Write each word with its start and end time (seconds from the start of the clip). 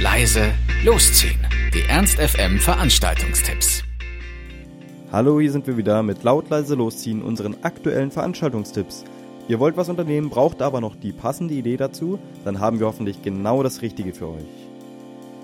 leise, 0.00 0.52
losziehen. 0.84 1.44
Die 1.74 1.82
Ernst 1.88 2.20
FM 2.20 2.60
Veranstaltungstipps. 2.60 3.82
Hallo, 5.10 5.40
hier 5.40 5.50
sind 5.50 5.66
wir 5.66 5.76
wieder 5.76 6.04
mit 6.04 6.22
laut 6.22 6.48
leise 6.50 6.76
losziehen, 6.76 7.20
unseren 7.20 7.56
aktuellen 7.62 8.12
Veranstaltungstipps. 8.12 9.04
Ihr 9.48 9.58
wollt 9.58 9.76
was 9.76 9.88
unternehmen, 9.88 10.30
braucht 10.30 10.62
aber 10.62 10.80
noch 10.80 10.94
die 10.94 11.10
passende 11.10 11.54
Idee 11.54 11.76
dazu, 11.76 12.20
dann 12.44 12.60
haben 12.60 12.78
wir 12.78 12.86
hoffentlich 12.86 13.22
genau 13.22 13.64
das 13.64 13.82
Richtige 13.82 14.12
für 14.14 14.28
euch. 14.28 14.68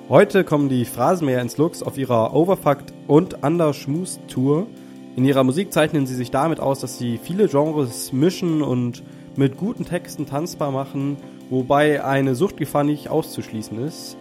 Heute 0.09 0.45
kommen 0.45 0.68
die 0.68 0.85
Phrasenmäher 0.85 1.43
ins 1.43 1.57
Lux 1.57 1.82
auf 1.82 1.99
ihrer 1.99 2.32
Overfucked 2.32 2.93
und 3.09 3.43
Underschmus 3.43 4.21
Tour. 4.29 4.68
In 5.17 5.25
ihrer 5.25 5.43
Musik 5.43 5.73
zeichnen 5.73 6.07
sie 6.07 6.14
sich 6.14 6.31
damit 6.31 6.61
aus, 6.61 6.79
dass 6.79 6.96
sie 6.96 7.18
viele 7.21 7.49
Genres 7.49 8.13
mischen 8.13 8.63
und 8.63 9.03
mit 9.35 9.57
guten 9.57 9.85
Texten 9.85 10.27
tanzbar 10.27 10.71
machen, 10.71 11.17
wobei 11.50 12.05
eine 12.05 12.36
Suchtgefahr 12.36 12.85
nicht 12.85 13.09
auszuschließen 13.09 13.85
ist. 13.85 14.17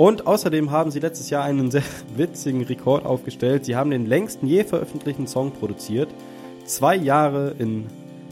Und 0.00 0.26
außerdem 0.26 0.70
haben 0.70 0.90
sie 0.90 0.98
letztes 0.98 1.28
Jahr 1.28 1.44
einen 1.44 1.70
sehr 1.70 1.82
witzigen 2.16 2.62
Rekord 2.62 3.04
aufgestellt. 3.04 3.66
Sie 3.66 3.76
haben 3.76 3.90
den 3.90 4.06
längsten 4.06 4.46
je 4.46 4.64
veröffentlichten 4.64 5.26
Song 5.26 5.50
produziert. 5.50 6.08
Zwei 6.64 6.96
Jahre 6.96 7.54
in 7.58 7.84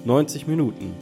90 0.06 0.46
Minuten. 0.46 0.94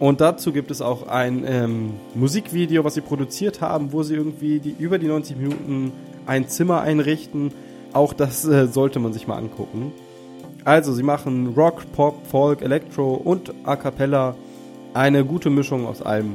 Und 0.00 0.20
dazu 0.20 0.52
gibt 0.52 0.72
es 0.72 0.82
auch 0.82 1.06
ein 1.06 1.44
ähm, 1.46 1.92
Musikvideo, 2.16 2.82
was 2.82 2.94
sie 2.94 3.02
produziert 3.02 3.60
haben, 3.60 3.92
wo 3.92 4.02
sie 4.02 4.16
irgendwie 4.16 4.58
die, 4.58 4.74
über 4.76 4.98
die 4.98 5.06
90 5.06 5.36
Minuten 5.36 5.92
ein 6.26 6.48
Zimmer 6.48 6.80
einrichten. 6.80 7.52
Auch 7.92 8.12
das 8.12 8.44
äh, 8.44 8.66
sollte 8.66 8.98
man 8.98 9.12
sich 9.12 9.28
mal 9.28 9.36
angucken. 9.36 9.92
Also, 10.64 10.92
sie 10.92 11.04
machen 11.04 11.54
Rock, 11.56 11.84
Pop, 11.92 12.26
Folk, 12.26 12.62
Electro 12.62 13.14
und 13.14 13.54
A 13.62 13.76
Cappella. 13.76 14.34
Eine 14.92 15.24
gute 15.24 15.50
Mischung 15.50 15.86
aus 15.86 16.02
allem. 16.02 16.34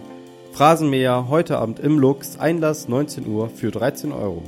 Phrasenmäher 0.55 1.27
heute 1.27 1.57
Abend 1.57 1.81
im 1.81 1.99
Lux, 1.99 2.39
Einlass 2.39 2.87
19 2.87 3.27
Uhr 3.27 3.49
für 3.49 3.71
13 3.71 4.13
Euro. 4.13 4.41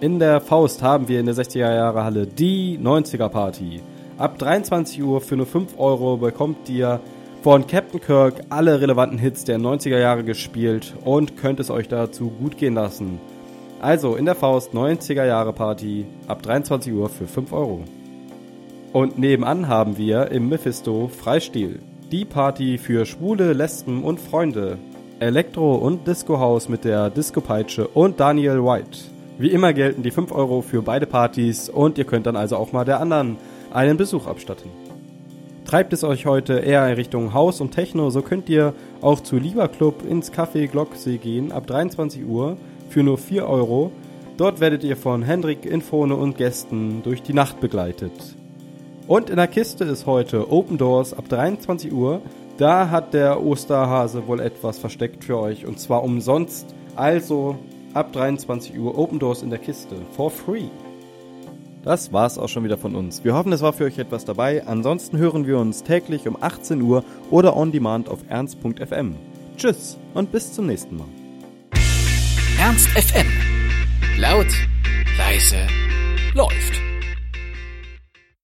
In 0.00 0.18
der 0.18 0.40
Faust 0.40 0.82
haben 0.82 1.08
wir 1.08 1.20
in 1.20 1.26
der 1.26 1.34
60er 1.34 1.58
Jahre 1.58 2.04
Halle 2.04 2.26
die 2.26 2.78
90er 2.82 3.28
Party. 3.28 3.82
Ab 4.16 4.38
23 4.38 5.02
Uhr 5.02 5.20
für 5.20 5.36
nur 5.36 5.44
5 5.44 5.78
Euro 5.78 6.16
bekommt 6.16 6.70
ihr 6.70 7.00
von 7.42 7.66
Captain 7.66 8.00
Kirk 8.00 8.36
alle 8.48 8.80
relevanten 8.80 9.18
Hits 9.18 9.44
der 9.44 9.58
90er 9.58 9.98
Jahre 9.98 10.24
gespielt 10.24 10.94
und 11.04 11.36
könnt 11.36 11.60
es 11.60 11.68
euch 11.68 11.88
dazu 11.88 12.30
gut 12.30 12.56
gehen 12.56 12.72
lassen. 12.72 13.20
Also 13.82 14.16
in 14.16 14.24
der 14.24 14.36
Faust 14.36 14.72
90er 14.72 15.26
Jahre 15.26 15.52
Party 15.52 16.06
ab 16.28 16.42
23 16.42 16.94
Uhr 16.94 17.10
für 17.10 17.26
5 17.26 17.52
Euro. 17.52 17.84
Und 18.94 19.18
nebenan 19.18 19.68
haben 19.68 19.98
wir 19.98 20.30
im 20.30 20.48
Mephisto 20.48 21.08
Freistil. 21.08 21.78
Die 22.10 22.24
Party 22.24 22.78
für 22.78 23.04
Schwule, 23.04 23.52
Lesben 23.52 24.02
und 24.02 24.18
Freunde. 24.18 24.78
Elektro- 25.20 25.74
und 25.74 26.06
Disco-Haus 26.06 26.70
mit 26.70 26.84
der 26.84 27.10
Disco-Peitsche 27.10 27.86
und 27.86 28.18
Daniel 28.18 28.64
White. 28.64 28.98
Wie 29.36 29.50
immer 29.50 29.74
gelten 29.74 30.02
die 30.02 30.10
5 30.10 30.32
Euro 30.32 30.62
für 30.62 30.80
beide 30.80 31.04
Partys 31.04 31.68
und 31.68 31.98
ihr 31.98 32.06
könnt 32.06 32.24
dann 32.24 32.34
also 32.34 32.56
auch 32.56 32.72
mal 32.72 32.86
der 32.86 33.00
anderen 33.00 33.36
einen 33.74 33.98
Besuch 33.98 34.26
abstatten. 34.26 34.70
Treibt 35.66 35.92
es 35.92 36.02
euch 36.02 36.24
heute 36.24 36.54
eher 36.54 36.88
in 36.88 36.94
Richtung 36.94 37.34
Haus 37.34 37.60
und 37.60 37.72
Techno, 37.72 38.08
so 38.08 38.22
könnt 38.22 38.48
ihr 38.48 38.72
auch 39.02 39.20
zu 39.20 39.36
Lieber 39.36 39.68
Club 39.68 40.02
ins 40.08 40.32
Café 40.32 40.66
Glocksee 40.66 41.18
gehen 41.18 41.52
ab 41.52 41.66
23 41.66 42.24
Uhr 42.24 42.56
für 42.88 43.02
nur 43.02 43.18
4 43.18 43.46
Euro. 43.46 43.92
Dort 44.38 44.60
werdet 44.60 44.82
ihr 44.82 44.96
von 44.96 45.22
Hendrik, 45.22 45.66
Infone 45.66 46.16
und 46.16 46.38
Gästen 46.38 47.02
durch 47.02 47.22
die 47.22 47.34
Nacht 47.34 47.60
begleitet. 47.60 48.12
Und 49.08 49.30
in 49.30 49.36
der 49.36 49.48
Kiste 49.48 49.84
ist 49.84 50.04
heute 50.04 50.52
Open 50.52 50.76
Doors 50.76 51.14
ab 51.14 51.30
23 51.30 51.90
Uhr. 51.92 52.20
Da 52.58 52.90
hat 52.90 53.14
der 53.14 53.42
Osterhase 53.42 54.26
wohl 54.26 54.38
etwas 54.38 54.78
versteckt 54.78 55.24
für 55.24 55.38
euch 55.38 55.64
und 55.64 55.80
zwar 55.80 56.04
umsonst. 56.04 56.74
Also 56.94 57.56
ab 57.94 58.12
23 58.12 58.78
Uhr 58.78 58.98
Open 58.98 59.18
Doors 59.18 59.42
in 59.42 59.48
der 59.48 59.60
Kiste 59.60 59.96
for 60.14 60.30
free. 60.30 60.68
Das 61.84 62.12
war's 62.12 62.36
auch 62.36 62.48
schon 62.48 62.64
wieder 62.64 62.76
von 62.76 62.94
uns. 62.94 63.24
Wir 63.24 63.34
hoffen, 63.34 63.52
es 63.52 63.62
war 63.62 63.72
für 63.72 63.84
euch 63.84 63.98
etwas 63.98 64.26
dabei. 64.26 64.66
Ansonsten 64.66 65.16
hören 65.16 65.46
wir 65.46 65.58
uns 65.58 65.84
täglich 65.84 66.28
um 66.28 66.36
18 66.38 66.82
Uhr 66.82 67.02
oder 67.30 67.56
on 67.56 67.72
demand 67.72 68.10
auf 68.10 68.18
ernst.fm. 68.28 69.16
Tschüss 69.56 69.96
und 70.12 70.30
bis 70.30 70.52
zum 70.52 70.66
nächsten 70.66 70.98
Mal. 70.98 71.08
Ernst 72.60 72.88
FM. 72.88 73.26
Laut, 74.18 74.48
leise, 75.16 75.56
läuft. 76.34 76.87